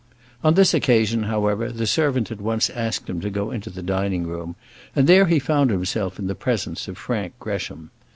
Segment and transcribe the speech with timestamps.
[0.43, 4.23] On this occasion, however, the servant at once asked him to go into the dining
[4.25, 4.55] room,
[4.95, 7.91] and there he found himself in the presence of Frank Gresham.